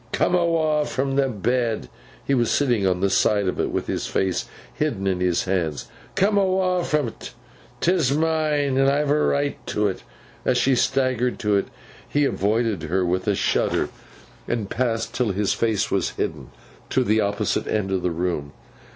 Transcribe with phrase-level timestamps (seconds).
[0.11, 1.87] 'Come awa' from th' bed!'
[2.25, 5.89] He was sitting on the side of it, with his face hidden in his hands.
[6.15, 6.83] 'Come awa!
[6.83, 7.33] from 't.
[7.81, 10.01] 'Tis mine, and I've a right to t'!'
[10.43, 11.67] As she staggered to it,
[12.09, 13.89] he avoided her with a shudder,
[14.47, 18.53] and passed—his face still hidden—to the opposite end of the room.